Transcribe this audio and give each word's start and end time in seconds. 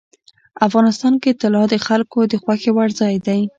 افغانستان 0.67 1.13
کې 1.21 1.31
طلا 1.41 1.63
د 1.69 1.75
خلکو 1.87 2.19
د 2.31 2.33
خوښې 2.43 2.71
وړ 2.75 2.89
ځای 2.99 3.15
دی. 3.27 3.41